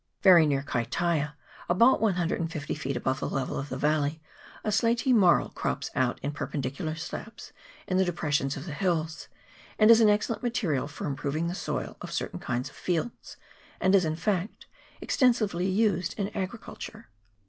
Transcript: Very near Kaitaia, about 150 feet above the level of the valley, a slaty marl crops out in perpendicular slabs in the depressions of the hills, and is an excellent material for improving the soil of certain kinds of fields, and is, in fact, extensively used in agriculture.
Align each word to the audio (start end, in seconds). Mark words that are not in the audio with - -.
Very 0.23 0.47
near 0.47 0.63
Kaitaia, 0.63 1.33
about 1.69 2.01
150 2.01 2.73
feet 2.73 2.97
above 2.97 3.19
the 3.19 3.29
level 3.29 3.59
of 3.59 3.69
the 3.69 3.77
valley, 3.77 4.19
a 4.63 4.69
slaty 4.71 5.13
marl 5.13 5.49
crops 5.49 5.91
out 5.93 6.19
in 6.23 6.31
perpendicular 6.31 6.95
slabs 6.95 7.53
in 7.87 7.97
the 7.97 8.03
depressions 8.03 8.57
of 8.57 8.65
the 8.65 8.73
hills, 8.73 9.27
and 9.77 9.91
is 9.91 10.01
an 10.01 10.09
excellent 10.09 10.41
material 10.41 10.87
for 10.87 11.05
improving 11.05 11.49
the 11.49 11.53
soil 11.53 11.97
of 12.01 12.11
certain 12.11 12.39
kinds 12.39 12.67
of 12.71 12.75
fields, 12.75 13.37
and 13.79 13.93
is, 13.93 14.03
in 14.03 14.15
fact, 14.15 14.65
extensively 15.03 15.67
used 15.67 16.17
in 16.17 16.35
agriculture. 16.35 17.09